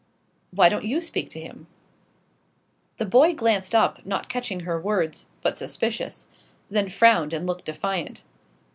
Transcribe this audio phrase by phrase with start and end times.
[0.49, 1.67] "Why don't you speak to him?"
[2.97, 6.25] The boy glanced up, not catching her words, but suspicious:
[6.71, 8.23] then frowned and looked defiant.